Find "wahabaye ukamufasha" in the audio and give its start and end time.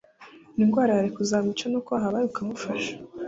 1.91-2.93